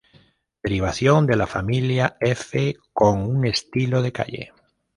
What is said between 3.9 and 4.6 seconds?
de calle.